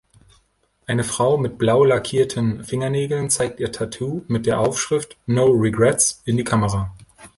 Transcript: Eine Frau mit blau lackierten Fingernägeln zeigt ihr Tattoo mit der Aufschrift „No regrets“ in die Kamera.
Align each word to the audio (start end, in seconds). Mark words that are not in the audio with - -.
Eine 0.87 1.03
Frau 1.03 1.37
mit 1.37 1.59
blau 1.59 1.83
lackierten 1.83 2.63
Fingernägeln 2.63 3.29
zeigt 3.29 3.59
ihr 3.59 3.71
Tattoo 3.71 4.23
mit 4.27 4.47
der 4.47 4.59
Aufschrift 4.59 5.15
„No 5.27 5.45
regrets“ 5.51 6.23
in 6.25 6.37
die 6.37 6.43
Kamera. 6.43 6.91